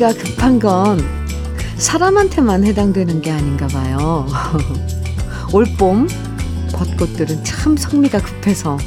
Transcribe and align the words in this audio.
성미가 0.00 0.14
급한 0.14 0.58
건 0.58 0.98
사람한테만 1.76 2.64
해당되는 2.64 3.20
게 3.20 3.30
아닌가 3.30 3.66
봐요. 3.66 4.26
올봄 5.52 6.08
벚꽃들은 6.72 7.44
참 7.44 7.76
성미가 7.76 8.20
급해서 8.22 8.78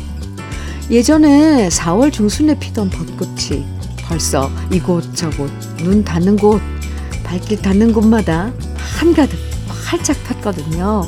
예전에 0.90 1.70
4월 1.70 2.12
중순에 2.12 2.58
피던 2.58 2.90
벚꽃이 2.90 3.64
벌써 4.08 4.50
이곳저곳 4.72 5.52
눈 5.78 6.04
닿는 6.04 6.36
곳, 6.36 6.60
발길 7.24 7.62
닿는 7.62 7.94
곳마다 7.94 8.52
한가득 9.00 9.40
활짝 9.68 10.18
폈거든요. 10.24 11.04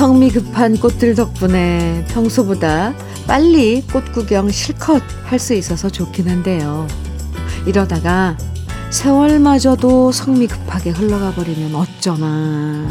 성미 0.00 0.30
급한 0.30 0.78
꽃들 0.78 1.14
덕분에 1.14 2.06
평소보다 2.08 2.94
빨리 3.26 3.82
꽃 3.82 4.12
구경 4.12 4.50
실컷 4.50 5.02
할 5.24 5.38
수 5.38 5.52
있어서 5.52 5.90
좋긴 5.90 6.26
한데요. 6.26 6.88
이러다가 7.66 8.34
세월마저도 8.88 10.10
성미 10.10 10.46
급하게 10.46 10.88
흘러가 10.88 11.32
버리면 11.32 11.74
어쩌나. 11.74 12.88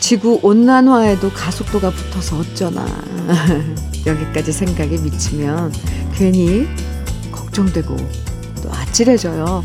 지구 0.00 0.40
온난화에도 0.42 1.30
가속도가 1.30 1.90
붙어서 1.90 2.40
어쩌나. 2.40 2.84
여기까지 4.04 4.50
생각이 4.50 4.98
미치면 4.98 5.72
괜히 6.12 6.66
걱정되고 7.30 7.96
또 8.64 8.72
아찔해져요. 8.72 9.62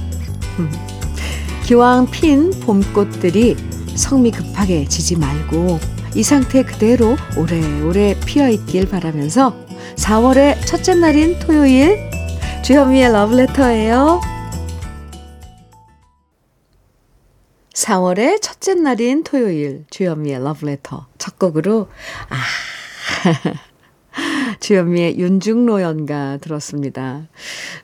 기왕 1.66 2.06
핀 2.12 2.52
봄꽃들이 2.60 3.58
성미 3.96 4.30
급하게 4.30 4.86
지지 4.88 5.16
말고 5.16 5.80
이 6.16 6.22
상태 6.22 6.64
그대로 6.64 7.18
오래오래 7.36 8.20
피어 8.24 8.48
있길 8.48 8.88
바라면서 8.88 9.56
4월의 9.96 10.64
첫째 10.64 10.94
날인 10.94 11.40
토요일 11.40 11.98
주현미의 12.64 13.12
러브레터예요. 13.12 14.22
4월의 17.74 18.44
첫째 18.44 18.76
날인 18.76 19.24
토요일 19.24 19.86
주현미의 19.90 20.44
러브레터 20.44 21.08
첫 21.18 21.40
곡으로 21.40 21.88
아 22.30 22.36
주현미의 24.60 25.18
윤중로 25.18 25.82
연가 25.82 26.38
들었습니다. 26.38 27.28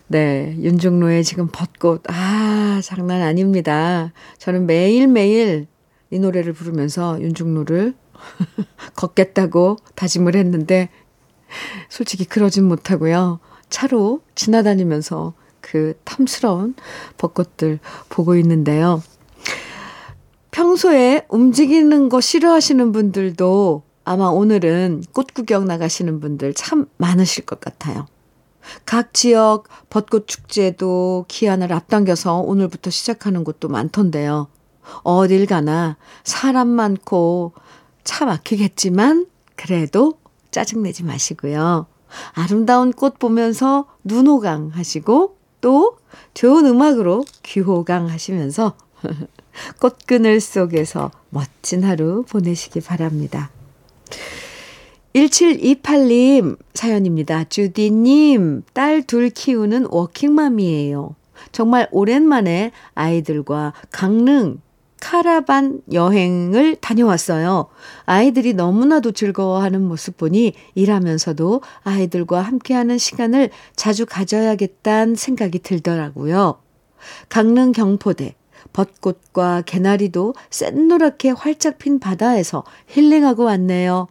네, 0.06 0.56
윤중로의 0.60 1.24
지금 1.24 1.48
벚꽃 1.48 2.04
아 2.08 2.80
장난 2.84 3.24
아닙니다. 3.24 4.14
저는 4.38 4.68
매일매일 4.68 5.66
이 6.12 6.20
노래를 6.20 6.54
부르면서 6.54 7.22
윤중로를 7.22 7.94
걷겠다고 8.96 9.78
다짐을 9.96 10.36
했는데 10.36 10.90
솔직히 11.90 12.26
그러진 12.26 12.66
못하고요. 12.66 13.40
차로 13.70 14.22
지나다니면서 14.36 15.34
그 15.62 15.94
탐스러운 16.04 16.76
벚꽃들 17.18 17.80
보고 18.10 18.36
있는데요. 18.36 19.04
평소에 20.52 21.26
움직이는 21.30 22.10
거 22.10 22.22
싫어하시는 22.22 22.92
분들도 22.92 23.84
아마 24.04 24.26
오늘은 24.26 25.04
꽃 25.14 25.34
구경 25.34 25.66
나가시는 25.66 26.20
분들 26.20 26.56
참 26.56 26.88
많으실 26.98 27.46
것 27.46 27.60
같아요. 27.60 28.08
각 28.86 29.14
지역 29.14 29.66
벚꽃 29.90 30.28
축제도 30.28 31.26
기한을 31.28 31.72
앞당겨서 31.72 32.40
오늘부터 32.40 32.90
시작하는 32.90 33.44
곳도 33.44 33.68
많던데요. 33.68 34.48
어딜 35.04 35.46
가나 35.46 35.98
사람 36.24 36.68
많고 36.68 37.54
차 38.04 38.26
막히겠지만 38.26 39.28
그래도 39.56 40.14
짜증내지 40.52 41.04
마시고요. 41.04 41.86
아름다운 42.34 42.92
꽃 42.92 43.20
보면서 43.20 43.86
눈호강 44.04 44.72
하시고 44.74 45.38
또 45.62 45.98
좋은 46.34 46.66
음악으로 46.66 47.26
귀호강 47.44 48.10
하시면서 48.10 48.74
꽃그늘 49.80 50.40
속에서 50.40 51.12
멋진 51.30 51.84
하루 51.84 52.24
보내시기 52.24 52.82
바랍니다. 52.82 53.52
1728님 55.14 56.58
사연입니다. 56.74 57.44
주디님, 57.46 58.64
딸 58.74 59.04
둘 59.04 59.30
키우는 59.30 59.88
워킹맘이에요. 59.90 61.16
정말 61.52 61.88
오랜만에 61.92 62.72
아이들과 62.94 63.74
강릉 63.92 64.62
카라반 65.00 65.82
여행을 65.92 66.76
다녀왔어요. 66.78 67.68
아이들이 68.06 68.54
너무나도 68.54 69.12
즐거워하는 69.12 69.82
모습 69.88 70.18
보니 70.18 70.54
일하면서도 70.76 71.62
아이들과 71.84 72.42
함께하는 72.42 72.98
시간을 72.98 73.50
자주 73.76 74.06
가져야겠다는 74.06 75.16
생각이 75.16 75.60
들더라고요. 75.60 76.60
강릉 77.30 77.72
경포대, 77.72 78.36
벚꽃과 78.74 79.64
개나리도 79.66 80.36
샛노랗게 80.50 81.32
활짝 81.32 81.78
핀 81.78 82.00
바다에서 82.00 82.64
힐링하고 82.88 83.44
왔네요. 83.46 84.08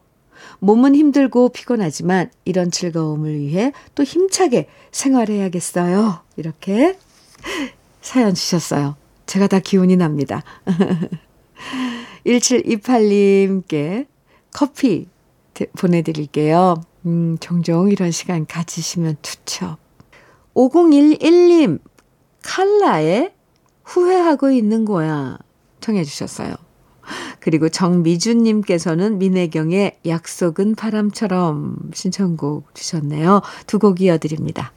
몸은 0.60 0.94
힘들고 0.94 1.50
피곤하지만 1.50 2.30
이런 2.44 2.70
즐거움을 2.70 3.38
위해 3.38 3.72
또 3.94 4.02
힘차게 4.02 4.68
생활해야겠어요. 4.90 6.20
이렇게 6.36 6.98
사연 8.00 8.34
주셨어요. 8.34 8.96
제가 9.28 9.46
다 9.46 9.60
기운이 9.60 9.96
납니다. 9.96 10.42
1728님께 12.26 14.06
커피 14.52 15.06
보내드릴게요. 15.76 16.82
음, 17.06 17.36
종종 17.38 17.90
이런 17.90 18.10
시간 18.10 18.46
가지시면 18.46 19.18
좋죠. 19.22 19.76
5011님, 20.54 21.78
칼라의 22.42 23.32
후회하고 23.84 24.50
있는 24.50 24.84
거야. 24.84 25.38
청해 25.80 26.04
주셨어요. 26.04 26.54
그리고 27.40 27.68
정미준님께서는 27.68 29.18
민혜경의 29.18 29.98
약속은 30.06 30.74
바람처럼 30.74 31.90
신청곡 31.94 32.74
주셨네요. 32.74 33.42
두 33.66 33.78
곡 33.78 34.00
이어드립니다. 34.00 34.72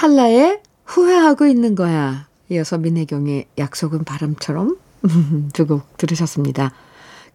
칼라의 0.00 0.62
후회하고 0.86 1.44
있는 1.44 1.74
거야. 1.74 2.26
이어서 2.48 2.78
민혜경의 2.78 3.48
약속은 3.58 4.04
바람처럼 4.04 4.78
두 5.52 5.66
곡 5.66 5.98
들으셨습니다. 5.98 6.72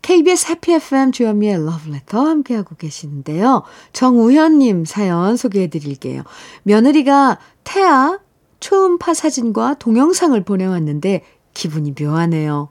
KBS 0.01 0.47
해피 0.49 0.73
FM 0.73 1.11
주현미의 1.11 1.63
러브레터 1.63 2.19
함께하고 2.25 2.75
계시는데요. 2.75 3.61
정우현님 3.93 4.85
사연 4.85 5.37
소개해 5.37 5.67
드릴게요. 5.67 6.23
며느리가 6.63 7.37
태아 7.63 8.17
초음파 8.61 9.13
사진과 9.13 9.75
동영상을 9.75 10.43
보내왔는데 10.43 11.23
기분이 11.53 11.93
묘하네요. 11.99 12.69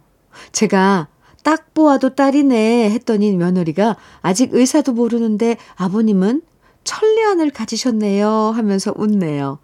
제가 0.50 1.06
딱 1.44 1.72
보아도 1.72 2.16
딸이네 2.16 2.90
했더니 2.90 3.30
며느리가 3.36 3.96
아직 4.22 4.54
의사도 4.54 4.92
모르는데 4.92 5.56
아버님은 5.76 6.42
천리안을 6.82 7.50
가지셨네요 7.50 8.28
하면서 8.56 8.92
웃네요. 8.96 9.60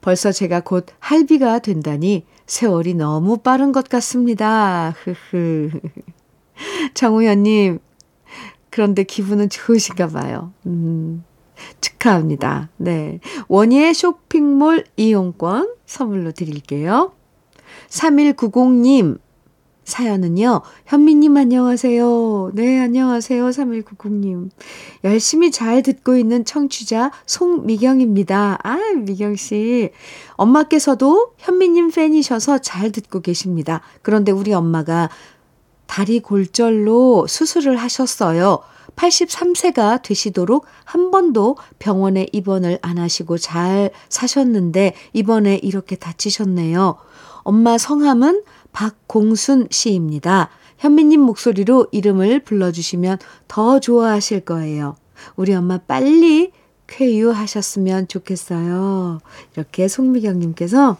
벌써 0.00 0.32
제가 0.32 0.60
곧 0.60 0.86
할비가 0.98 1.60
된다니 1.60 2.24
세월이 2.46 2.94
너무 2.94 3.38
빠른 3.38 3.72
것 3.72 3.88
같습니다. 3.88 4.94
흐흐. 4.98 5.70
정우현님, 6.94 7.78
그런데 8.70 9.02
기분은 9.04 9.48
좋으신가 9.50 10.08
봐요. 10.08 10.52
음, 10.66 11.24
축하합니다. 11.80 12.70
네. 12.76 13.20
원예 13.48 13.92
쇼핑몰 13.92 14.84
이용권 14.96 15.74
선물로 15.86 16.32
드릴게요. 16.32 17.12
3190님, 17.88 19.18
사연은요, 19.84 20.62
현미님 20.86 21.36
안녕하세요. 21.36 22.52
네, 22.54 22.80
안녕하세요. 22.80 23.44
3190님. 23.46 24.48
열심히 25.04 25.50
잘 25.50 25.82
듣고 25.82 26.16
있는 26.16 26.44
청취자 26.46 27.12
송미경입니다. 27.26 28.58
아, 28.62 28.78
미경씨. 28.96 29.90
엄마께서도 30.36 31.34
현미님 31.38 31.90
팬이셔서 31.90 32.58
잘 32.58 32.92
듣고 32.92 33.20
계십니다. 33.20 33.82
그런데 34.00 34.32
우리 34.32 34.54
엄마가 34.54 35.10
다리 35.86 36.20
골절로 36.20 37.26
수술을 37.26 37.76
하셨어요. 37.76 38.60
83세가 38.96 40.02
되시도록 40.02 40.64
한 40.84 41.10
번도 41.10 41.56
병원에 41.78 42.26
입원을 42.32 42.78
안 42.80 42.98
하시고 42.98 43.36
잘 43.38 43.90
사셨는데 44.08 44.94
이번에 45.12 45.56
이렇게 45.62 45.96
다치셨네요. 45.96 46.96
엄마 47.42 47.76
성함은 47.76 48.42
박공순 48.74 49.68
씨입니다. 49.70 50.50
현미님 50.78 51.20
목소리로 51.20 51.86
이름을 51.92 52.40
불러주시면 52.40 53.18
더 53.48 53.80
좋아하실 53.80 54.40
거예요. 54.40 54.96
우리 55.36 55.54
엄마 55.54 55.78
빨리 55.78 56.52
쾌유하셨으면 56.88 58.08
좋겠어요. 58.08 59.20
이렇게 59.54 59.88
송미경님께서 59.88 60.98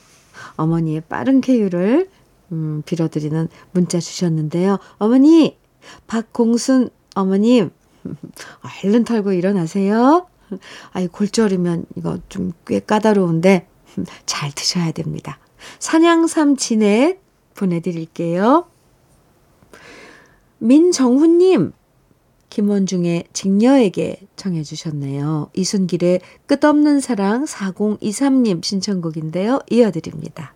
어머니의 0.56 1.03
빠른 1.03 1.41
쾌유를 1.43 2.09
음, 2.53 2.82
빌어드리는 2.87 3.49
문자 3.73 3.99
주셨는데요. 4.00 4.79
어머니, 4.99 5.59
박공순 6.06 6.91
어머님, 7.17 7.70
얼른 8.85 9.05
털고 9.05 9.32
일어나세요. 9.32 10.27
아이, 10.93 11.09
골절이면 11.09 11.87
이거 11.97 12.19
좀 12.29 12.53
꽤 12.67 12.79
까다로운데 12.79 13.67
잘 14.27 14.53
드셔야 14.53 14.93
됩니다. 14.93 15.38
산양삼 15.81 16.56
진액 16.56 17.24
보내드릴게요. 17.55 18.67
민정훈님, 20.59 21.73
김원중의 22.51 23.25
직녀에게 23.33 24.29
청해주셨네요. 24.37 25.51
이순길의 25.55 26.21
끝없는 26.47 27.01
사랑 27.01 27.45
4023님 27.45 28.62
신청곡인데요. 28.62 29.61
이어드립니다. 29.71 30.55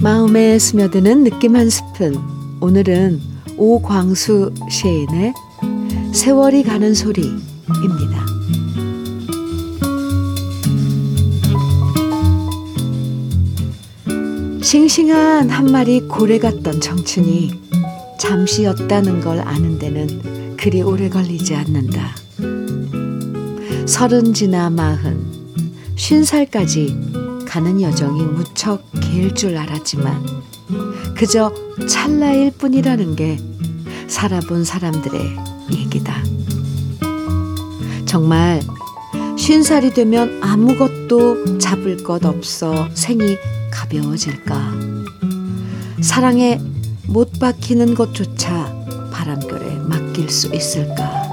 마음에 0.00 0.58
스며드는 0.58 1.24
느낌 1.24 1.56
한 1.56 1.70
스푼. 1.70 2.14
오늘은 2.60 3.33
오광수 3.56 4.52
시인의 4.70 5.32
세월이 6.12 6.62
가는 6.64 6.94
소리입니다. 6.94 8.24
싱싱한 14.62 15.50
한 15.50 15.66
마리 15.70 16.00
고래 16.00 16.38
같던 16.38 16.80
청춘이 16.80 17.52
잠시였다는 18.18 19.20
걸 19.20 19.40
아는 19.40 19.78
데는 19.78 20.56
그리 20.56 20.82
오래 20.82 21.08
걸리지 21.08 21.54
않는다. 21.54 22.14
서른 23.86 24.32
지나 24.32 24.70
마흔, 24.70 25.24
쉰 25.94 26.24
살까지 26.24 26.96
가는 27.46 27.80
여정이 27.80 28.22
무척 28.24 28.82
길 29.00 29.34
줄 29.34 29.56
알았지만 29.56 30.24
그저 31.16 31.52
찰나일 32.14 32.52
뿐이라는 32.52 33.16
게 33.16 33.38
살아본 34.06 34.62
사람들의 34.62 35.20
얘기다. 35.72 36.22
정말 38.06 38.62
쉰 39.36 39.64
살이 39.64 39.92
되면 39.92 40.40
아무것도 40.40 41.58
잡을 41.58 42.04
것 42.04 42.24
없어 42.24 42.88
생이 42.94 43.36
가벼워질까? 43.72 44.74
사랑에 46.02 46.60
못 47.08 47.32
박히는 47.40 47.96
것조차 47.96 48.72
바람결에 49.12 49.78
맡길 49.88 50.30
수 50.30 50.54
있을까? 50.54 51.24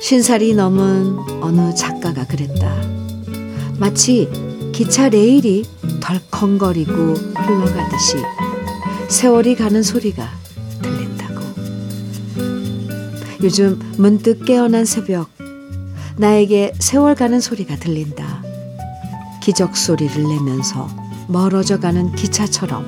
신살이 0.00 0.54
넘은 0.54 1.42
어느 1.42 1.74
작가가 1.74 2.26
그랬다. 2.26 2.74
마치 3.78 4.30
기차 4.72 5.10
레일이 5.10 5.66
덜컹거리고 6.00 6.92
흘러가듯이 6.92 8.16
세월이 9.08 9.56
가는 9.56 9.82
소리가 9.82 10.28
들린다고. 10.82 11.40
요즘 13.42 13.80
문득 13.96 14.44
깨어난 14.44 14.84
새벽, 14.84 15.30
나에게 16.16 16.74
세월 16.78 17.14
가는 17.14 17.40
소리가 17.40 17.76
들린다. 17.76 18.42
기적 19.42 19.76
소리를 19.76 20.22
내면서 20.22 20.88
멀어져 21.26 21.80
가는 21.80 22.14
기차처럼 22.14 22.84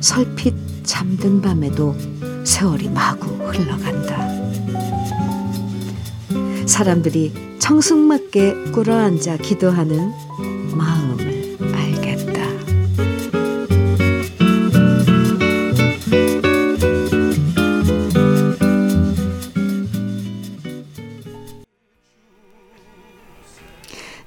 설핏 0.00 0.54
잠든 0.84 1.42
밤에도 1.42 1.94
세월이 2.44 2.88
마구 2.88 3.26
흘러간다. 3.44 4.26
사람들이 6.66 7.58
청승맞게 7.58 8.72
꿇어앉아 8.72 9.36
기도하는 9.36 10.12
마음 10.74 11.21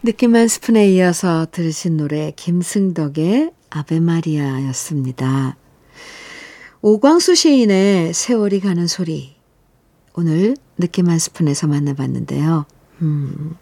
느낌 0.06 0.36
한 0.36 0.48
스푼에 0.48 0.88
이어서 0.92 1.48
들으신 1.50 1.98
노래 1.98 2.32
김승덕의 2.36 3.52
아베마리아였습니다. 3.72 5.58
오광수 6.84 7.34
시인의 7.34 8.14
세월이 8.14 8.60
가는 8.60 8.86
소리 8.86 9.36
오늘 10.14 10.56
느낌 10.78 11.10
한 11.10 11.18
스푼에서 11.18 11.66
만나봤는데요. 11.66 12.68
음, 13.02 13.56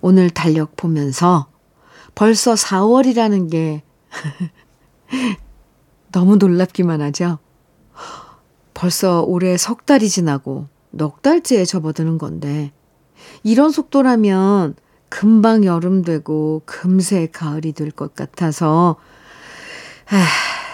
오늘 0.00 0.30
달력 0.30 0.74
보면서 0.74 1.46
벌써 2.16 2.54
4월이라는 2.54 3.48
게 3.48 3.84
너무 6.10 6.38
놀랍기만 6.38 7.00
하죠. 7.02 7.38
벌써 8.74 9.22
올해 9.22 9.56
석 9.56 9.86
달이 9.86 10.08
지나고 10.08 10.66
넉 10.90 11.22
달째에 11.22 11.66
접어드는 11.66 12.18
건데 12.18 12.72
이런 13.44 13.70
속도라면 13.70 14.74
금방 15.08 15.64
여름 15.64 16.02
되고 16.02 16.62
금세 16.66 17.26
가을이 17.26 17.72
될 17.72 17.90
것 17.90 18.14
같아서 18.14 18.96
아, 20.10 20.26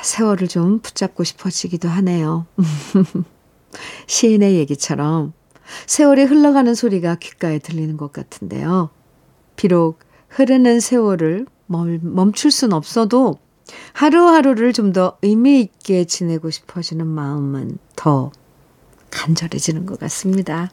세월을 0.02 0.49
좀 0.49 0.81
붙잡고 0.81 1.25
싶어지기도 1.25 1.88
하네요. 1.88 2.46
시인의 4.06 4.56
얘기처럼 4.56 5.32
세월이 5.87 6.25
흘러가는 6.25 6.75
소리가 6.75 7.14
귓가에 7.17 7.58
들리는 7.58 7.96
것 7.96 8.12
같은데요. 8.12 8.90
비록 9.56 10.00
흐르는 10.29 10.81
세월을 10.81 11.46
멈출 11.67 12.50
순 12.50 12.73
없어도 12.73 13.38
하루하루를 13.94 14.73
좀 14.73 14.93
더 14.93 15.17
의미 15.23 15.61
있게 15.61 16.05
지내고 16.05 16.50
싶어지는 16.50 17.06
마음은 17.06 17.79
더 17.96 18.31
간절해지는 19.11 19.86
것 19.86 19.98
같습니다. 20.01 20.70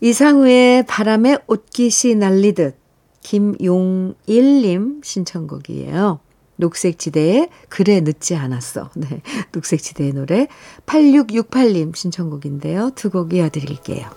이상우의 0.00 0.86
바람에 0.86 1.38
옷깃이 1.46 2.14
날리듯 2.14 2.76
김용일님 3.22 5.00
신청곡이에요. 5.02 6.20
녹색지대의 6.56 7.48
그래 7.68 8.00
늦지 8.00 8.34
않았어. 8.34 8.90
네. 8.96 9.22
녹색지대의 9.52 10.12
노래 10.12 10.48
8668님 10.86 11.94
신청곡인데요. 11.94 12.90
두 12.94 13.10
곡 13.10 13.32
이어드릴게요. 13.34 14.08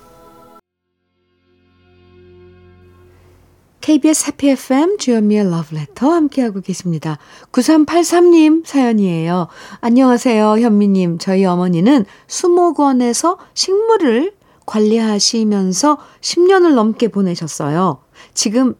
KBS 3.81 4.27
해피 4.27 4.49
FM 4.51 4.99
주현미의 4.99 5.49
러브레터 5.49 6.11
함께하고 6.11 6.61
계십니다. 6.61 7.17
9383님 7.51 8.63
사연이에요. 8.63 9.47
안녕하세요 9.81 10.59
현미님. 10.59 11.17
저희 11.17 11.45
어머니는 11.45 12.05
수목원에서 12.27 13.39
식물을 13.55 14.33
관리하시면서 14.71 15.97
10년을 16.21 16.73
넘게 16.73 17.09
보내셨어요. 17.09 17.99
지금 18.33 18.75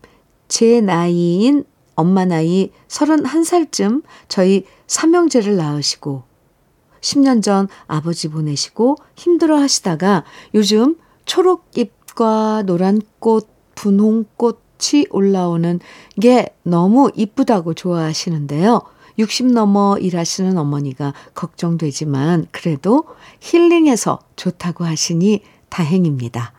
제 0.48 0.80
나이인 0.80 1.66
엄마 1.96 2.24
나이 2.24 2.72
31살쯤 2.88 4.04
저희 4.30 4.66
삼형제를 4.88 5.58
낳으시고 5.58 6.24
10년 7.02 7.44
전 7.44 7.68
아버지 7.88 8.30
보내시고 8.30 8.96
힘들어 9.16 9.58
하시다가 9.58 10.24
요즘 10.54 10.96
초록잎과 11.26 12.64
노란꽃, 12.66 13.50
분홍꽃이 13.76 15.08
올라오는 15.10 15.80
게 16.22 16.56
너무 16.64 17.12
이쁘다고 17.16 17.74
좋아하시는데요. 17.74 18.82
60 19.20 19.48
넘어 19.48 19.98
일하시는 19.98 20.58
어머니가 20.58 21.14
걱정되지만 21.34 22.48
그래도 22.52 23.04
힐링해서 23.42 24.20
좋다고 24.38 24.86
하시니 24.86 25.42
다행입니다. 25.72 26.54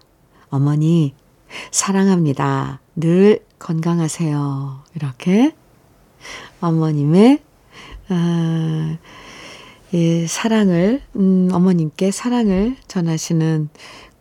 어머니, 0.48 1.14
사랑합니다. 1.70 2.80
늘 2.96 3.44
건강하세요. 3.60 4.84
이렇게 4.96 5.54
어머님의 6.60 7.42
아, 8.08 8.98
예, 9.94 10.26
사랑을 10.26 11.02
음, 11.16 11.48
어머님께 11.52 12.10
사랑을 12.10 12.76
전하시는 12.88 13.68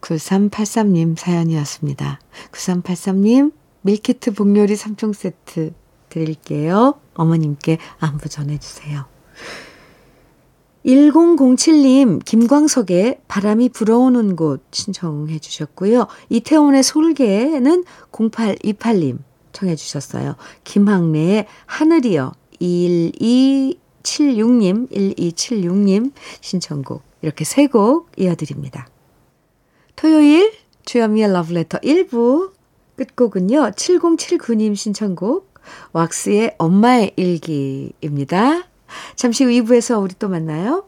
9383님 0.01 1.17
사연이었습니다. 1.17 2.19
9383님 2.51 3.53
밀키트 3.81 4.33
복요리 4.33 4.75
3종 4.75 5.13
세트 5.13 5.73
드릴게요. 6.09 6.99
어머님께 7.13 7.77
안부 7.99 8.29
전해주세요. 8.29 9.05
1007님, 10.85 12.23
김광석의 12.25 13.21
바람이 13.27 13.69
불어오는 13.69 14.35
곳 14.35 14.63
신청해 14.71 15.39
주셨고요. 15.39 16.07
이태원의 16.29 16.83
솔개는 16.83 17.83
0828님 18.11 19.19
청해 19.53 19.75
주셨어요. 19.75 20.35
김학래의 20.63 21.47
하늘이여 21.65 22.33
1276님, 22.59 24.91
1276님 24.91 26.11
신청곡 26.41 27.03
이렇게 27.21 27.45
세 27.45 27.67
곡 27.67 28.11
이어드립니다. 28.17 28.87
토요일 29.95 30.51
주현미의 30.85 31.31
러브레터 31.31 31.79
1부 31.79 32.51
끝곡은요. 32.95 33.71
7079님 33.71 34.75
신청곡 34.75 35.51
왁스의 35.93 36.55
엄마의 36.57 37.13
일기입니다. 37.15 38.63
잠시 39.15 39.43
후 39.43 39.49
2부에서 39.49 40.01
우리 40.01 40.13
또 40.17 40.29
만나요. 40.29 40.85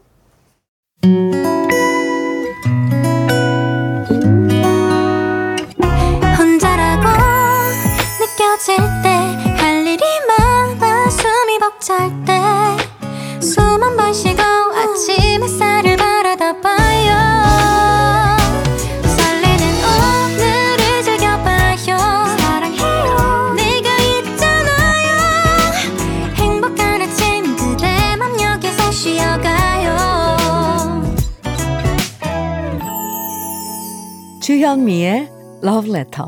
주현미의 34.74 35.30
Love 35.62 35.90
Letter. 35.90 36.26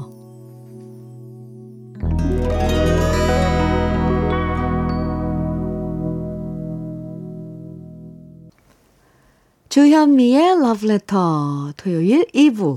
주현미의 9.68 10.50
Love 10.52 10.88
Letter 10.88 11.72
토요일 11.76 12.24
2부. 12.26 12.76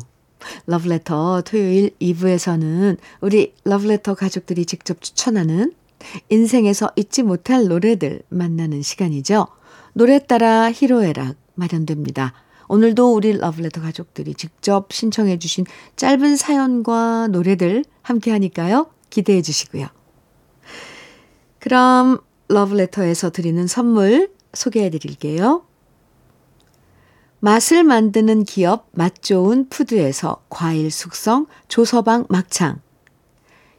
Love 0.68 0.92
Letter 0.92 1.44
토요일 1.46 1.92
2부에서는 2.02 2.98
우리 3.22 3.54
Love 3.68 3.88
Letter 3.88 4.16
가족들이 4.16 4.66
직접 4.66 5.00
추천하는 5.04 5.72
인생에서 6.30 6.90
잊지 6.96 7.22
못할 7.22 7.68
노래들 7.68 8.24
만나는 8.30 8.82
시간이죠. 8.82 9.46
노래 9.94 10.18
따라 10.18 10.72
히로에락 10.72 11.36
마련됩니다. 11.54 12.34
오늘도 12.70 13.14
우리 13.16 13.34
러브레터 13.34 13.82
가족들이 13.82 14.36
직접 14.36 14.94
신청해 14.94 15.40
주신 15.40 15.66
짧은 15.96 16.38
사연과 16.38 17.28
노래들 17.28 17.84
함께 18.04 18.32
하니까요. 18.32 18.92
기대해 19.10 19.42
주시고요. 19.42 19.88
그럼 21.58 22.20
러브레터에서 22.48 23.32
드리는 23.32 23.68
선물 23.68 24.32
소개해 24.54 24.92
드릴게요. 24.92 25.66
맛을 27.40 27.84
만드는 27.84 28.44
기업 28.44 28.88
맛좋은 28.92 29.70
푸드에서 29.70 30.44
과일 30.50 30.92
숙성 30.92 31.48
조서방 31.70 32.26
막창 32.30 32.82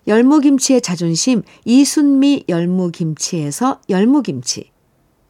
열무김치의 0.06 0.80
자존심 0.80 1.42
이순미 1.64 2.44
열무김치에서 2.48 3.82
열무김치 3.88 4.70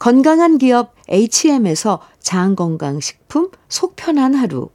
건강한 0.00 0.56
기업 0.56 0.94
H&M에서 1.10 2.00
장건강식품 2.20 3.50
속편한 3.68 4.34
하루, 4.34 4.70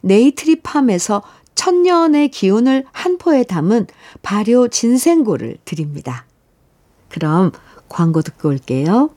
네이트리팜에서 0.00 1.22
천년의 1.54 2.30
기운을 2.30 2.86
한 2.90 3.18
포에 3.18 3.44
담은 3.44 3.86
발효 4.22 4.68
진생고를 4.68 5.58
드립니다. 5.66 6.24
그럼 7.10 7.52
광고 7.88 8.22
듣고 8.22 8.48
올게요. 8.48 9.10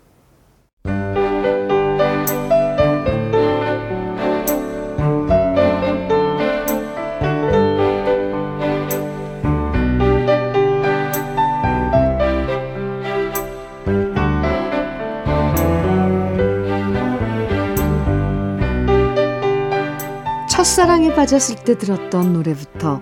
첫사랑에 20.77 21.15
빠졌을 21.15 21.55
때 21.55 21.75
들었던 21.75 22.33
노래부터 22.33 23.01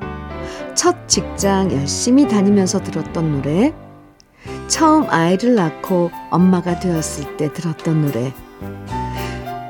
첫 0.76 1.10
직장 1.10 1.74
열심히 1.74 2.26
다니면서 2.26 2.82
들었던 2.82 3.34
노래 3.34 3.74
처음 4.70 5.10
아이를 5.10 5.56
낳고 5.56 6.10
엄마가 6.30 6.80
되었을 6.80 7.36
때 7.36 7.52
들었던 7.52 8.02
노래 8.02 8.34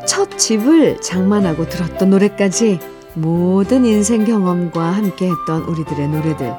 첫 0.06 0.38
집을 0.38 1.02
장만하고 1.02 1.68
들었던 1.68 2.12
노래까지 2.12 2.80
모든 3.16 3.86
인생 3.86 4.24
경험과 4.24 4.84
함께 4.84 5.28
했던 5.28 5.64
우리들의 5.64 6.08
노래들 6.08 6.54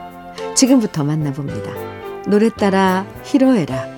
지금부터 0.57 1.05
만나봅니다. 1.05 1.71
노래 2.27 2.49
따라 2.49 3.07
히로에라 3.23 3.96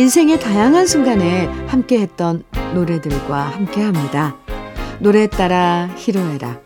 인생의 0.00 0.40
다양한 0.40 0.86
순간에 0.86 1.44
함께 1.66 2.00
했던 2.00 2.42
노래들과 2.74 3.42
함께 3.42 3.82
합니다. 3.82 4.34
노래 4.98 5.26
따라 5.26 5.90
히로에라. 5.94 6.58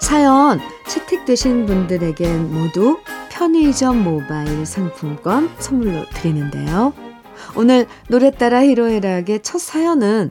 사연 0.00 0.58
채택되신 0.88 1.66
분들에겐 1.66 2.50
모두 2.50 2.96
편의점 3.30 4.02
모바일 4.02 4.64
상품권 4.64 5.50
선물로 5.58 6.06
드리는데요. 6.08 6.94
오늘 7.54 7.86
노래 8.08 8.30
따라 8.30 8.64
히로에락의 8.64 9.42
첫 9.42 9.60
사연은 9.60 10.30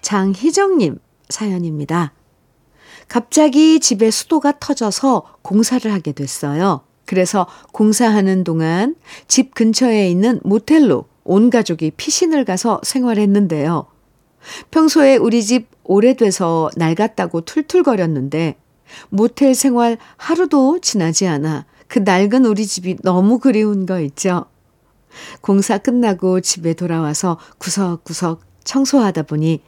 장희정님 0.00 0.98
사연입니다. 1.28 2.12
갑자기 3.06 3.78
집에 3.78 4.10
수도가 4.10 4.54
터져서 4.58 5.36
공사를 5.42 5.92
하게 5.92 6.10
됐어요. 6.10 6.80
그래서 7.06 7.46
공사하는 7.70 8.42
동안 8.42 8.96
집 9.28 9.54
근처에 9.54 10.10
있는 10.10 10.40
모텔로 10.42 11.11
온 11.24 11.50
가족이 11.50 11.92
피신을 11.96 12.44
가서 12.44 12.80
생활했는데요. 12.82 13.86
평소에 14.70 15.16
우리 15.16 15.42
집 15.42 15.68
오래돼서 15.84 16.70
낡았다고 16.76 17.42
툴툴거렸는데 17.42 18.56
모텔 19.08 19.54
생활 19.54 19.98
하루도 20.16 20.80
지나지 20.80 21.26
않아 21.26 21.66
그 21.86 22.00
낡은 22.00 22.44
우리 22.46 22.66
집이 22.66 22.96
너무 23.02 23.38
그리운 23.38 23.86
거 23.86 24.00
있죠. 24.00 24.46
공사 25.40 25.78
끝나고 25.78 26.40
집에 26.40 26.72
돌아와서 26.74 27.38
구석구석 27.58 28.40
청소하다 28.64 29.22
보니 29.24 29.60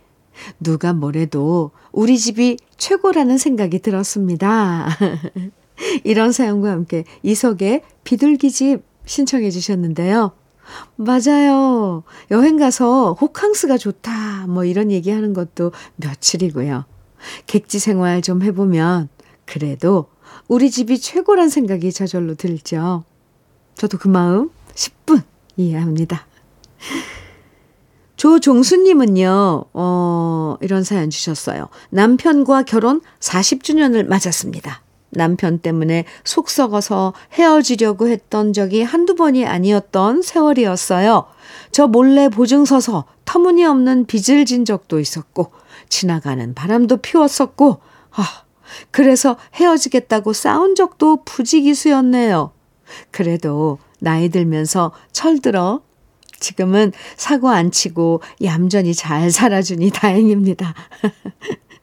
누가 0.59 0.93
뭐래도 0.93 1.71
우리 1.93 2.19
집이 2.19 2.57
최고라는 2.77 3.39
생각이 3.39 3.81
들었습니다. 3.81 4.89
이런 6.05 6.33
사연과 6.33 6.71
함께 6.71 7.05
이석의 7.23 7.83
비둘기집 8.05 8.83
신청해 9.05 9.51
주셨는데요. 9.51 10.33
맞아요. 10.97 12.03
여행 12.31 12.57
가서 12.57 13.13
호캉스가 13.15 13.79
좋다. 13.79 14.47
뭐 14.49 14.65
이런 14.65 14.91
얘기 14.91 15.11
하는 15.11 15.33
것도 15.35 15.73
며칠이고요. 15.97 16.85
객지 17.47 17.79
생활 17.79 18.23
좀 18.23 18.43
해보면 18.43 19.09
그래도 19.47 20.07
우리 20.49 20.71
집이 20.71 21.01
최고란 21.01 21.49
생각이 21.49 21.93
저절로 21.93 22.35
들죠. 22.35 23.05
저도 23.75 23.99
그 23.99 24.09
마음 24.09 24.51
10분 24.75 25.23
이해합니다. 25.57 26.27
조종수님은요, 28.17 29.65
어, 29.75 30.57
이런 30.61 30.85
사연 30.85 31.11
주셨어요. 31.11 31.69
남편과 31.91 32.63
결혼 32.63 33.01
40주년을 33.21 34.07
맞았습니다. 34.07 34.84
남편 35.15 35.59
때문에 35.59 36.05
속 36.25 36.51
썩어서 36.51 37.15
헤어지려고 37.33 38.09
했던 38.09 38.53
적이 38.53 38.83
한두 38.83 39.15
번이 39.15 39.47
아니었던 39.47 40.23
세월이었어요. 40.23 41.27
저 41.73 41.87
몰래 41.87 42.29
보증 42.29 42.65
서서 42.65 43.05
터무니없는 43.25 44.07
빚을 44.07 44.45
진 44.45 44.65
적도 44.65 45.01
있었고, 45.01 45.53
지나가는 45.89 46.55
바람도 46.55 46.99
피웠었고, 46.99 47.81
아, 48.13 48.45
그래서 48.91 49.37
헤어지겠다고 49.55 50.33
싸운 50.33 50.75
적도 50.75 51.25
부지기수였네요. 51.25 52.53
그래도 53.11 53.79
나이 54.01 54.29
들면서 54.29 54.93
철들어 55.13 55.83
지금은 56.39 56.93
사고 57.17 57.49
안 57.49 57.71
치고 57.71 58.23
얌전히 58.43 58.95
잘 58.95 59.31
살아주니 59.31 59.91
다행입니다. 59.91 60.75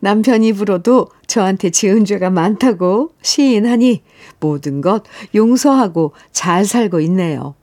남편 0.00 0.42
입으로도 0.42 1.08
저한테 1.26 1.70
지은 1.70 2.04
죄가 2.04 2.30
많다고 2.30 3.10
시인하니 3.22 4.02
모든 4.40 4.80
것 4.80 5.04
용서하고 5.34 6.12
잘 6.32 6.64
살고 6.64 7.00
있네요. 7.00 7.54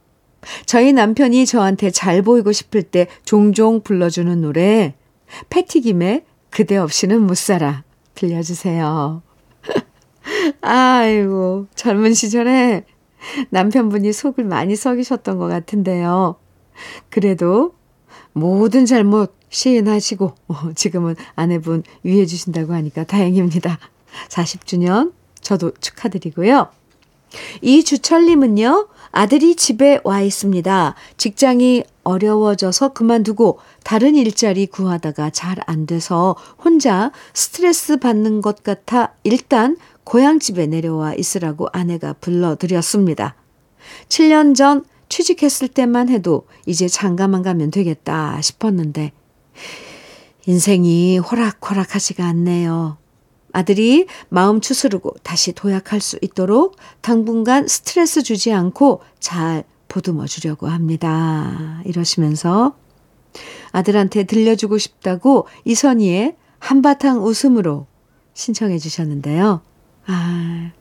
저희 0.66 0.92
남편이 0.92 1.46
저한테 1.46 1.92
잘 1.92 2.22
보이고 2.22 2.52
싶을 2.52 2.82
때 2.84 3.08
종종 3.24 3.82
불러주는 3.82 4.42
노래 4.42 4.96
패티김의 5.50 6.26
그대 6.50 6.78
없이는 6.78 7.22
못 7.22 7.38
살아 7.38 7.84
들려주세요. 8.16 9.22
아이고 10.62 11.68
젊은 11.76 12.14
시절에 12.14 12.86
남편분이 13.50 14.12
속을 14.12 14.44
많이 14.44 14.76
썩이셨던 14.76 15.38
것 15.38 15.48
같은데요. 15.48 16.36
그래도 17.10 17.76
모든 18.34 18.86
잘못 18.86 19.36
시인하시고 19.52 20.34
어, 20.48 20.56
지금은 20.76 21.16
아내분 21.36 21.84
위해 22.04 22.26
주신다고 22.26 22.74
하니까 22.74 23.04
다행입니다. 23.04 23.78
40주년 24.30 25.14
저도 25.42 25.72
축하드리고요. 25.80 26.70
이주철님은요, 27.62 28.90
아들이 29.12 29.56
집에 29.56 30.00
와 30.04 30.22
있습니다. 30.22 30.96
직장이 31.18 31.84
어려워져서 32.04 32.90
그만두고 32.94 33.60
다른 33.84 34.16
일자리 34.16 34.66
구하다가 34.68 35.30
잘 35.30 35.58
안 35.68 35.86
돼서 35.86 36.36
혼자 36.64 37.12
스트레스 37.34 37.98
받는 37.98 38.42
것 38.42 38.64
같아 38.64 39.14
일단 39.24 39.78
고향집에 40.04 40.68
내려와 40.68 41.14
있으라고 41.14 41.68
아내가 41.72 42.14
불러드렸습니다. 42.14 43.36
7년 44.10 44.56
전 44.56 44.84
취직했을 45.10 45.68
때만 45.68 46.10
해도 46.10 46.48
이제 46.66 46.88
장가만 46.88 47.44
가면 47.44 47.72
되겠다 47.72 48.42
싶었는데 48.42 49.12
인생이 50.46 51.20
호락호락하지가 51.20 52.26
않네요. 52.26 52.98
아들이 53.54 54.08
마음 54.30 54.62
추스르고 54.62 55.16
다시 55.24 55.52
도약할 55.54 56.00
수 56.00 56.18
있도록 56.22 56.78
당분간 57.02 57.68
스트레스 57.68 58.24
주지 58.24 58.54
않고 58.54 59.02
잘 59.20 59.64
보듬어 59.88 60.26
주려고 60.26 60.68
합니다. 60.68 61.82
이러시면서 61.86 62.76
아들한테 63.72 64.24
들려주고 64.24 64.78
싶다고 64.78 65.48
이선희의 65.66 66.36
한바탕 66.60 67.24
웃음으로 67.24 67.88
신청해 68.34 68.78
주셨는데요. 68.78 69.62
아, 70.08 70.72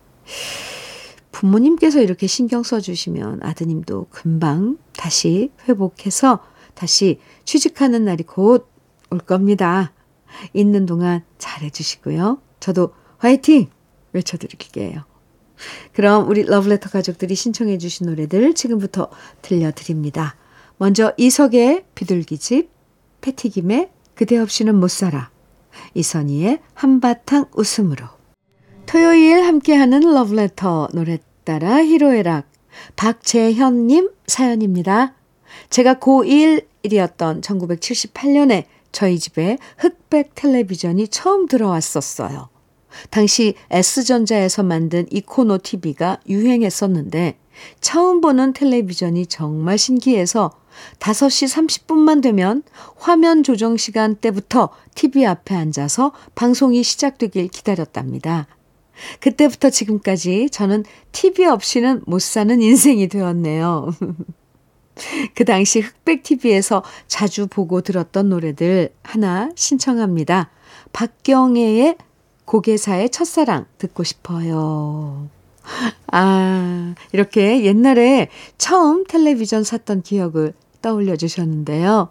부모님께서 1.33 2.01
이렇게 2.01 2.27
신경 2.27 2.63
써주시면 2.63 3.41
아드님도 3.43 4.09
금방 4.11 4.79
다시 4.97 5.51
회복해서 5.69 6.41
다시 6.75 7.21
취직하는 7.45 8.05
날이 8.05 8.23
곧 8.25 8.71
올 9.11 9.19
겁니다. 9.19 9.93
있는 10.53 10.87
동안 10.87 11.25
잘해주시고요. 11.39 12.41
저도 12.61 12.95
화이팅! 13.19 13.69
외쳐드릴게요. 14.13 15.05
그럼 15.93 16.29
우리 16.29 16.43
러브레터 16.43 16.89
가족들이 16.89 17.35
신청해 17.35 17.79
주신 17.79 18.07
노래들 18.07 18.55
지금부터 18.55 19.11
들려드립니다. 19.43 20.37
먼저 20.79 21.13
이석의 21.19 21.85
비둘기집, 21.95 22.71
패티김의 23.21 23.91
그대 24.15 24.39
없이는 24.39 24.75
못 24.75 24.89
살아, 24.89 25.31
이선희의 25.95 26.61
한바탕 26.75 27.47
웃음으로. 27.55 28.07
토요일 28.87 29.43
함께하는 29.45 30.01
러브레터 30.01 30.89
노래 30.95 31.19
따라 31.45 31.85
히로에락 31.85 32.51
박재현님 32.97 34.11
사연입니다. 34.27 35.15
제가 35.71 35.95
고1이었던 35.95 37.41
1978년에 37.43 38.65
저희 38.93 39.19
집에 39.19 39.57
흑백 39.79 40.35
텔레비전이 40.35 41.09
처음 41.09 41.47
들어왔었어요. 41.47 42.49
당시 43.11 43.55
S전자에서 43.71 44.65
만든 44.65 45.07
이코노 45.11 45.59
TV가 45.59 46.19
유행했었는데 46.29 47.39
처음 47.81 48.21
보는 48.21 48.53
텔레비전이 48.53 49.27
정말 49.27 49.79
신기해서 49.79 50.51
5시 50.99 51.69
30분만 51.87 52.23
되면 52.23 52.63
화면 52.97 53.43
조정 53.43 53.77
시간 53.77 54.17
때부터 54.17 54.71
TV 54.95 55.25
앞에 55.27 55.55
앉아서 55.55 56.13
방송이 56.35 56.83
시작되길 56.83 57.49
기다렸답니다. 57.49 58.49
그때부터 59.21 59.71
지금까지 59.71 60.49
저는 60.51 60.85
TV 61.13 61.47
없이는 61.47 62.03
못 62.07 62.21
사는 62.21 62.61
인생이 62.61 63.09
되었네요. 63.09 63.95
그 65.35 65.45
당시 65.45 65.81
흑백 65.81 66.23
TV에서 66.23 66.83
자주 67.09 67.47
보고 67.47 67.81
들었던 67.81 68.29
노래들 68.29 68.91
하나 69.03 69.51
신청합니다. 69.55 70.51
박경애의 70.93 71.97
고개사의 72.45 73.11
첫사랑 73.11 73.67
듣고 73.79 74.03
싶어요. 74.05 75.29
아, 76.13 76.95
이렇게 77.13 77.65
옛날에 77.65 78.29
처음 78.59 79.05
텔레비전 79.05 79.63
샀던 79.65 80.03
기억을 80.03 80.55
떠올려 80.83 81.17
주셨는데요. 81.17 82.09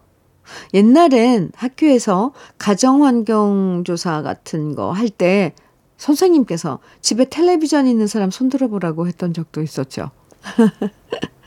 옛날엔 0.74 1.52
학교에서 1.56 2.34
가정환경조사 2.58 4.22
같은 4.24 4.76
거 4.76 4.92
할 4.92 5.10
때 5.10 5.54
선생님께서 5.98 6.80
집에 7.02 7.26
텔레비전 7.26 7.86
있는 7.88 8.08
사람 8.08 8.32
손들어 8.32 8.68
보라고 8.70 9.08
했던 9.08 9.34
적도 9.34 9.62
있었죠. 9.62 10.12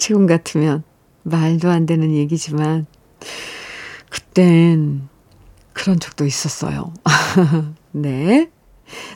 지금 0.00 0.26
같으면 0.26 0.82
말도 1.22 1.70
안 1.70 1.86
되는 1.86 2.12
얘기지만, 2.12 2.86
그땐 4.08 5.08
그런 5.72 6.00
적도 6.00 6.26
있었어요. 6.26 6.92
네. 7.92 8.50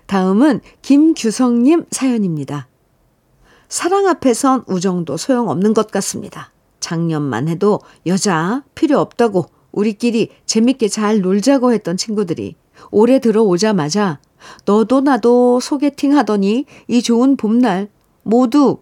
다음은 0.07 0.61
김규성님 0.83 1.87
사연입니다. 1.91 2.69
사랑 3.69 4.07
앞에선 4.07 4.65
우정도 4.69 5.17
소용없는 5.17 5.75
것 5.75 5.91
같습니다. 5.91 6.53
작년만 6.79 7.49
해도 7.49 7.81
여자 8.07 8.63
필요 8.75 9.01
없다고 9.01 9.47
우리끼리 9.73 10.31
재밌게 10.47 10.89
잘 10.89 11.21
놀자고 11.21 11.73
했던 11.73 11.97
친구들이 11.97 12.55
올해 12.91 13.19
들어오자마자 13.19 14.21
너도 14.65 15.01
나도 15.01 15.59
소개팅 15.61 16.17
하더니 16.17 16.67
이 16.87 17.03
좋은 17.03 17.37
봄날 17.37 17.89
모두 18.23 18.79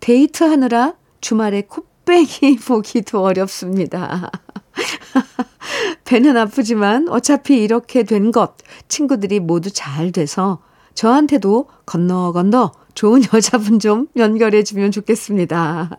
데이트하느라 0.00 0.94
주말에 1.24 1.62
코빼기 1.62 2.58
보기도 2.68 3.22
어렵습니다. 3.22 4.30
배는 6.04 6.36
아프지만 6.36 7.08
어차피 7.08 7.62
이렇게 7.62 8.02
된 8.02 8.30
것 8.30 8.58
친구들이 8.88 9.40
모두 9.40 9.70
잘 9.70 10.12
돼서 10.12 10.60
저한테도 10.92 11.68
건너 11.86 12.30
건너 12.32 12.72
좋은 12.92 13.22
여자분 13.32 13.78
좀 13.78 14.08
연결해 14.16 14.64
주면 14.64 14.90
좋겠습니다. 14.90 15.96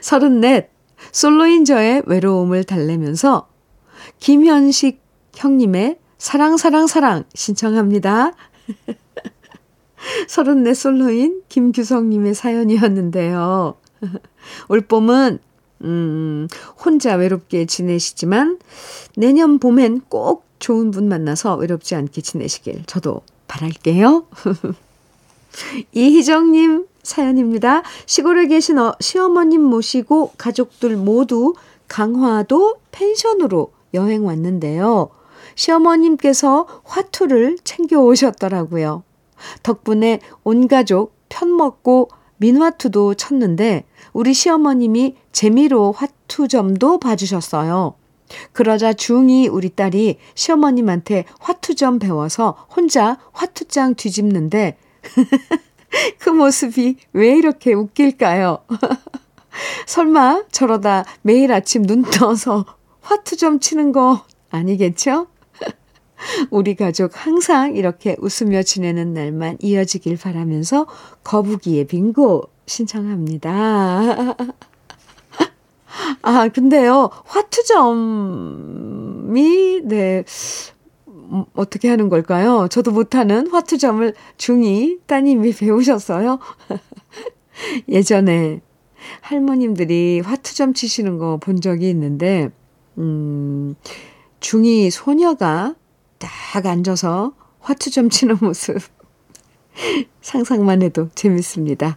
서른넷 0.00 0.70
솔로인 1.12 1.66
저의 1.66 2.02
외로움을 2.06 2.64
달래면서 2.64 3.50
김현식 4.18 5.02
형님의 5.34 5.98
사랑 6.16 6.56
사랑 6.56 6.86
사랑 6.86 7.24
신청합니다. 7.34 8.32
서른넷 10.26 10.74
솔로인 10.74 11.42
김규성님의 11.50 12.32
사연이었는데요. 12.34 13.76
올 14.68 14.80
봄은 14.80 15.38
음, 15.82 16.48
혼자 16.84 17.14
외롭게 17.14 17.66
지내시지만 17.66 18.58
내년 19.16 19.58
봄엔 19.58 20.02
꼭 20.08 20.44
좋은 20.58 20.90
분 20.90 21.08
만나서 21.08 21.56
외롭지 21.56 21.94
않게 21.94 22.20
지내시길 22.20 22.84
저도 22.86 23.22
바랄게요. 23.46 24.26
이희정님 25.92 26.86
사연입니다. 27.02 27.82
시골에 28.06 28.46
계신 28.48 28.78
어, 28.78 28.94
시어머님 29.00 29.62
모시고 29.62 30.32
가족들 30.36 30.96
모두 30.96 31.54
강화도 31.86 32.76
펜션으로 32.90 33.72
여행 33.94 34.26
왔는데요. 34.26 35.10
시어머님께서 35.54 36.66
화투를 36.84 37.58
챙겨 37.64 38.00
오셨더라고요. 38.00 39.02
덕분에 39.62 40.20
온 40.44 40.68
가족 40.68 41.14
편 41.28 41.56
먹고 41.56 42.10
민화투도 42.36 43.14
쳤는데 43.14 43.84
우리 44.18 44.34
시어머님이 44.34 45.14
재미로 45.30 45.92
화투점도 45.92 46.98
봐주셨어요. 46.98 47.94
그러자 48.50 48.92
중2 48.92 49.48
우리 49.52 49.68
딸이 49.68 50.18
시어머님한테 50.34 51.24
화투점 51.38 52.00
배워서 52.00 52.66
혼자 52.74 53.16
화투장 53.30 53.94
뒤집는데 53.94 54.76
그 56.18 56.30
모습이 56.30 56.96
왜 57.12 57.36
이렇게 57.36 57.72
웃길까요? 57.74 58.64
설마 59.86 60.46
저러다 60.50 61.04
매일 61.22 61.52
아침 61.52 61.84
눈 61.84 62.02
떠서 62.02 62.64
화투점 63.02 63.60
치는 63.60 63.92
거 63.92 64.24
아니겠죠? 64.50 65.28
우리 66.50 66.74
가족 66.74 67.12
항상 67.14 67.76
이렇게 67.76 68.16
웃으며 68.18 68.64
지내는 68.64 69.14
날만 69.14 69.58
이어지길 69.60 70.16
바라면서 70.16 70.88
거북이의 71.22 71.86
빙고 71.86 72.57
신청합니다. 72.68 74.36
아, 76.22 76.48
근데요, 76.48 77.10
화투점이, 77.24 77.80
네, 79.84 80.24
음, 81.08 81.44
어떻게 81.54 81.88
하는 81.88 82.08
걸까요? 82.08 82.68
저도 82.70 82.92
못하는 82.92 83.48
화투점을 83.50 84.14
중2 84.36 85.00
따님이 85.06 85.52
배우셨어요. 85.54 86.38
예전에 87.88 88.60
할머님들이 89.22 90.20
화투점 90.20 90.74
치시는 90.74 91.18
거 91.18 91.38
본 91.38 91.60
적이 91.60 91.90
있는데, 91.90 92.50
음, 92.98 93.74
중2 94.40 94.90
소녀가 94.90 95.74
딱 96.18 96.66
앉아서 96.66 97.32
화투점 97.60 98.10
치는 98.10 98.36
모습. 98.40 98.78
상상만 100.20 100.82
해도 100.82 101.08
재밌습니다. 101.14 101.96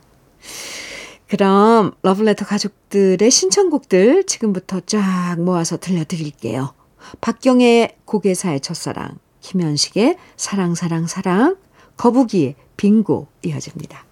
그럼 1.28 1.94
러블레터 2.02 2.46
가족들의 2.46 3.32
신청곡들 3.32 4.26
지금부터 4.26 4.82
쫙 4.82 5.38
모아서 5.40 5.78
들려드릴게요. 5.78 6.74
박경의 7.22 7.98
고개사의 8.06 8.60
첫사랑, 8.60 9.18
김현식의 9.40 10.18
사랑 10.36 10.76
사랑 10.76 11.08
사랑, 11.08 11.56
거북이의 11.98 12.56
빙고 12.78 13.28
이어집니다. 13.44 14.06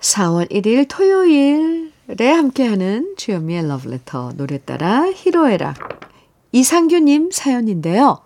4월 0.00 0.50
1일 0.50 0.86
토요일에 0.88 2.30
함께하는 2.30 3.14
주현미의 3.16 3.68
러브레터 3.68 4.32
노래 4.36 4.58
따라 4.58 5.10
히로에라 5.10 5.74
이상규님 6.52 7.30
사연인데요. 7.30 8.18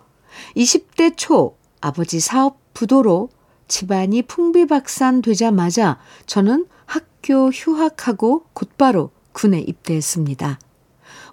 20대 0.55 1.15
초 1.15 1.55
아버지 1.79 2.19
사업 2.19 2.57
부도로 2.73 3.29
집안이 3.67 4.23
풍비박산 4.23 5.21
되자마자 5.21 5.99
저는 6.25 6.67
학교 6.85 7.49
휴학하고 7.49 8.45
곧바로 8.53 9.11
군에 9.33 9.59
입대했습니다. 9.59 10.59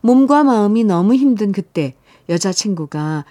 몸과 0.01 0.45
마음이 0.45 0.85
너무 0.85 1.15
힘든 1.15 1.53
그때 1.53 1.95
여자친구가 2.29 3.25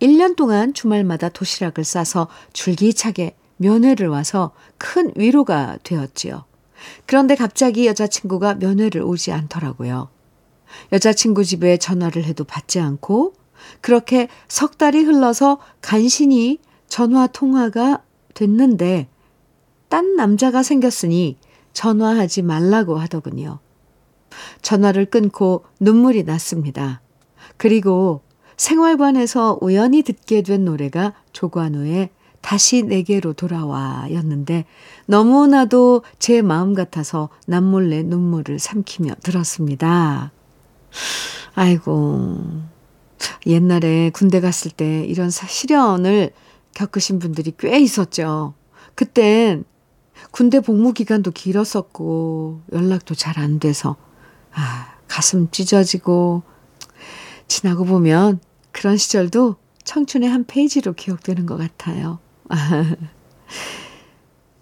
1년 0.00 0.36
동안 0.36 0.72
주말마다 0.74 1.28
도시락을 1.28 1.84
싸서 1.84 2.28
줄기차게 2.52 3.36
면회를 3.56 4.08
와서 4.08 4.52
큰 4.78 5.12
위로가 5.16 5.78
되었지요. 5.82 6.44
그런데 7.06 7.34
갑자기 7.34 7.86
여자친구가 7.86 8.54
면회를 8.54 9.02
오지 9.02 9.32
않더라고요. 9.32 10.08
여자친구 10.92 11.44
집에 11.44 11.76
전화를 11.76 12.24
해도 12.24 12.44
받지 12.44 12.80
않고 12.80 13.34
그렇게 13.80 14.28
석 14.48 14.78
달이 14.78 15.02
흘러서 15.02 15.58
간신히 15.82 16.58
전화 16.88 17.26
통화가 17.26 18.02
됐는데 18.40 19.06
딴 19.90 20.16
남자가 20.16 20.62
생겼으니 20.62 21.36
전화하지 21.74 22.40
말라고 22.40 22.96
하더군요. 22.96 23.58
전화를 24.62 25.04
끊고 25.06 25.64
눈물이 25.78 26.24
났습니다. 26.24 27.02
그리고 27.58 28.22
생활관에서 28.56 29.58
우연히 29.60 30.02
듣게 30.02 30.40
된 30.40 30.64
노래가 30.64 31.12
조관우의 31.32 32.08
다시 32.40 32.82
내게로 32.82 33.34
돌아와 33.34 34.06
였는데 34.10 34.64
너무나도 35.04 36.02
제 36.18 36.40
마음 36.40 36.72
같아서 36.72 37.28
남몰래 37.46 38.04
눈물을 38.04 38.58
삼키며 38.58 39.16
들었습니다. 39.22 40.32
아이고, 41.54 42.38
옛날에 43.46 44.10
군대 44.14 44.40
갔을 44.40 44.70
때 44.70 45.04
이런 45.04 45.28
시련을 45.28 46.32
겪으신 46.74 47.18
분들이 47.18 47.52
꽤 47.58 47.78
있었죠. 47.78 48.54
그땐 48.94 49.64
군대 50.30 50.60
복무 50.60 50.92
기간도 50.92 51.30
길었었고 51.30 52.62
연락도 52.72 53.14
잘 53.14 53.38
안 53.38 53.58
돼서 53.58 53.96
아, 54.52 54.94
가슴 55.08 55.50
찢어지고 55.50 56.42
지나고 57.48 57.84
보면 57.84 58.40
그런 58.72 58.96
시절도 58.96 59.56
청춘의 59.84 60.28
한 60.28 60.44
페이지로 60.44 60.92
기억되는 60.92 61.46
것 61.46 61.56
같아요. 61.56 62.18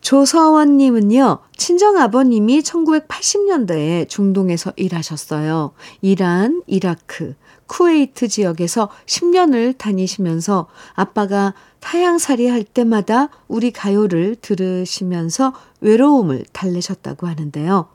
조서원님은요, 0.00 1.38
친정아버님이 1.56 2.60
1980년대에 2.62 4.08
중동에서 4.08 4.72
일하셨어요. 4.76 5.72
이란, 6.00 6.62
이라크, 6.66 7.34
쿠웨이트 7.68 8.26
지역에서 8.28 8.90
10년을 9.06 9.78
다니시면서 9.78 10.66
아빠가 10.94 11.54
타향살이 11.80 12.48
할 12.48 12.64
때마다 12.64 13.28
우리 13.46 13.70
가요를 13.70 14.36
들으시면서 14.40 15.52
외로움을 15.80 16.44
달래셨다고 16.52 17.28
하는데요. 17.28 17.88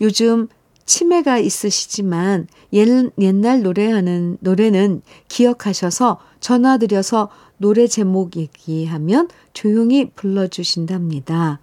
요즘 0.00 0.48
치매가 0.86 1.38
있으시지만 1.38 2.48
옛, 2.72 3.10
옛날 3.18 3.62
노래하는 3.62 4.38
노래는 4.40 5.02
기억하셔서 5.28 6.18
전화드려서 6.40 7.28
노래 7.58 7.86
제목 7.86 8.36
얘기하면 8.36 9.28
조용히 9.52 10.10
불러주신답니다. 10.10 11.60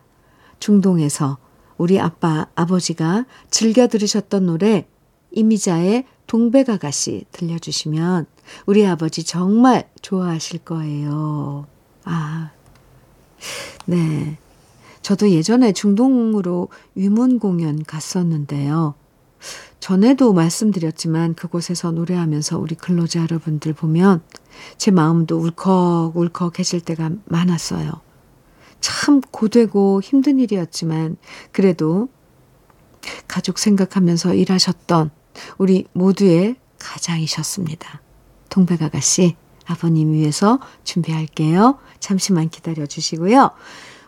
중동에서 0.59 1.37
우리 1.77 1.99
아빠, 1.99 2.47
아버지가 2.55 3.25
즐겨 3.49 3.87
들으셨던 3.87 4.45
노래 4.45 4.87
이미자의 5.31 6.05
동백아가씨 6.27 7.25
들려주시면 7.31 8.25
우리 8.65 8.85
아버지 8.85 9.23
정말 9.23 9.89
좋아하실 10.01 10.59
거예요. 10.59 11.67
아, 12.03 12.51
네. 13.85 14.37
저도 15.01 15.29
예전에 15.29 15.71
중동으로 15.71 16.69
위문 16.95 17.37
공연 17.39 17.83
갔었는데요. 17.83 18.95
전에도 19.79 20.33
말씀드렸지만 20.33 21.35
그곳에서 21.35 21.91
노래하면서 21.91 22.57
우리 22.57 22.73
근로자 22.73 23.21
여러분들 23.21 23.73
보면 23.73 24.23
제 24.77 24.89
마음도 24.89 25.37
울컥 25.37 26.17
울컥해질 26.17 26.81
때가 26.81 27.11
많았어요. 27.25 27.91
참 28.81 29.21
고되고 29.21 30.01
힘든 30.01 30.39
일이었지만 30.39 31.17
그래도 31.51 32.09
가족 33.27 33.59
생각하면서 33.59 34.33
일하셨던 34.33 35.11
우리 35.57 35.85
모두의 35.93 36.55
가장이셨습니다. 36.79 38.01
동백 38.49 38.81
아가 38.81 38.99
씨, 38.99 39.35
아버님 39.65 40.13
위해서 40.13 40.59
준비할게요. 40.83 41.79
잠시만 41.99 42.49
기다려 42.49 42.85
주시고요. 42.85 43.51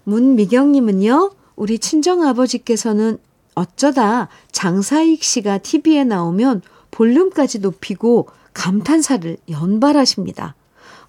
문미경님은요, 0.03 1.31
우리 1.55 1.79
친정 1.79 2.23
아버지께서는 2.23 3.17
어쩌다 3.55 4.29
장사익 4.51 5.23
씨가 5.23 5.57
TV에 5.57 6.03
나오면 6.03 6.61
볼륨까지 6.91 7.59
높이고 7.59 8.29
감탄사를 8.53 9.37
연발하십니다. 9.49 10.55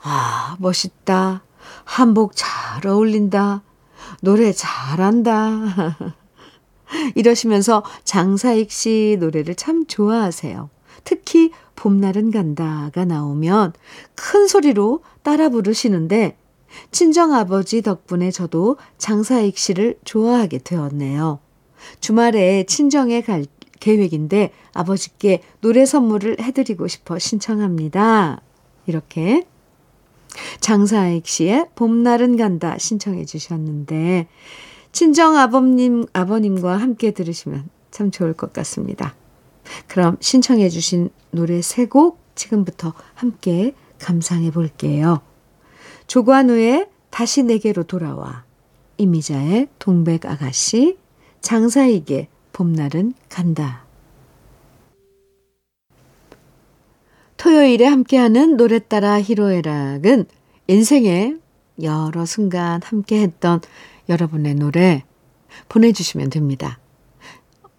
아, 0.03 0.57
멋있다. 0.59 1.43
한복 1.85 2.33
잘 2.35 2.87
어울린다. 2.87 3.63
노래 4.21 4.53
잘한다. 4.53 5.97
이러시면서 7.15 7.85
장사익 8.05 8.71
씨 8.71 9.17
노래를 9.21 9.55
참 9.55 9.87
좋아하세요. 9.87 10.71
특히 11.05 11.53
봄날은 11.77 12.31
간다가 12.31 13.05
나오면 13.05 13.73
큰 14.15 14.47
소리로 14.47 15.03
따라 15.23 15.49
부르시는데 15.49 16.37
친정아버지 16.91 17.83
덕분에 17.83 18.31
저도 18.31 18.77
장사익 18.99 19.57
씨를 19.57 19.99
좋아하게 20.05 20.59
되었네요. 20.59 21.39
주말에 22.01 22.65
친정에 22.65 23.21
갈, 23.23 23.47
계획인데 23.81 24.53
아버지께 24.73 25.43
노래 25.61 25.87
선물을 25.87 26.41
해드리고 26.41 26.89
싶어 26.89 27.19
신청합니다. 27.19 28.43
이렇게 28.87 29.47
장사익 30.61 31.27
씨의 31.27 31.69
봄날은 31.75 32.37
간다 32.37 32.77
신청해 32.79 33.25
주셨는데 33.25 34.27
친정 34.99 35.37
아버님 35.37 36.07
아버님과 36.13 36.77
함께 36.77 37.13
들으시면 37.13 37.69
참 37.93 38.11
좋을 38.11 38.33
것 38.33 38.53
같습니다. 38.53 39.15
그럼 39.87 40.17
신청해 40.19 40.71
주신 40.71 41.11
노래 41.31 41.63
세 41.63 41.87
곡 41.87 42.19
지금부터 42.35 42.95
함께 43.15 43.77
감상해 44.01 44.51
볼게요. 44.51 45.21
조관우의 46.09 46.89
다시 47.11 47.45
내게로 47.45 47.85
돌아와 47.85 48.43
이미자의 48.97 49.69
동백 49.79 50.27
아가씨 50.27 50.99
장사익의 51.43 52.27
봄날은 52.53 53.15
간다. 53.29 53.85
토요일에 57.37 57.87
함께하는 57.87 58.57
노래 58.57 58.81
따라 58.81 59.23
히로에락은 59.23 60.27
인생의 60.67 61.39
여러 61.85 62.27
순간 62.27 62.81
함께했던 62.83 63.61
여러분의 64.09 64.55
노래 64.55 65.05
보내주시면 65.69 66.31
됩니다. 66.31 66.79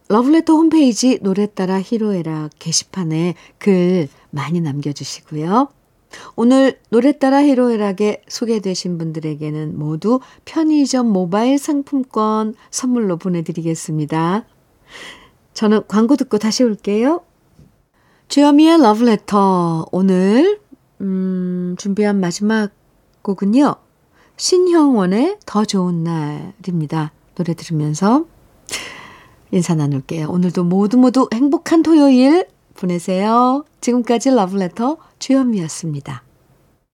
러블레터 0.09 0.53
홈페이지 0.53 1.19
노래 1.21 1.45
따라 1.45 1.79
히로에락 1.79 2.51
게시판에 2.57 3.35
글 3.59 4.07
많이 4.31 4.59
남겨주시고요. 4.59 5.69
오늘 6.35 6.79
노래 6.89 7.11
따라 7.17 7.43
히로에락에 7.43 8.23
소개되신 8.27 8.97
분들에게는 8.97 9.77
모두 9.77 10.19
편의점 10.45 11.07
모바일 11.07 11.59
상품권 11.59 12.55
선물로 12.71 13.17
보내드리겠습니다. 13.17 14.45
저는 15.53 15.81
광고 15.87 16.15
듣고 16.15 16.39
다시 16.39 16.63
올게요. 16.63 17.21
주여미의 18.29 18.81
러브레터 18.81 19.87
오늘 19.91 20.59
음, 21.01 21.75
준비한 21.77 22.19
마지막 22.19 22.71
곡은요. 23.21 23.75
신형원의 24.39 25.39
더 25.45 25.65
좋은 25.65 26.06
날입니다. 26.06 27.12
노래 27.36 27.54
들으면서 27.54 28.25
인사 29.52 29.75
나눌게요. 29.75 30.30
오늘도 30.30 30.63
모두 30.63 30.97
모두 30.97 31.28
행복한 31.34 31.84
토요일 31.84 32.47
보내세요. 32.73 33.65
지금까지 33.82 34.32
러브레터 34.32 34.95
주현미였습니다. 35.19 36.23